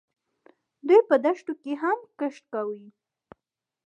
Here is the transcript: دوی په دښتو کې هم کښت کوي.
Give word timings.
دوی 0.87 1.01
په 1.09 1.15
دښتو 1.25 1.53
کې 1.61 1.73
هم 1.81 1.99
کښت 2.19 2.43
کوي. 2.53 2.85